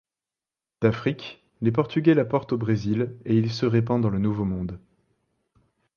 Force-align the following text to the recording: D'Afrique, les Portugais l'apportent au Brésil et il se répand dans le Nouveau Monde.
D'Afrique, 0.81 1.43
les 1.61 1.71
Portugais 1.71 2.15
l'apportent 2.15 2.53
au 2.53 2.57
Brésil 2.57 3.15
et 3.23 3.37
il 3.37 3.51
se 3.51 3.67
répand 3.67 4.01
dans 4.01 4.09
le 4.09 4.17
Nouveau 4.17 4.45
Monde. 4.45 4.79